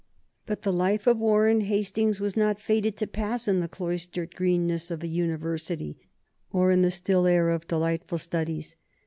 [0.47, 4.89] But the life of Warren Hastings was not fated to pass in the cloistered greenness
[4.89, 5.95] of a university
[6.51, 8.75] or in the still air of delightful studies.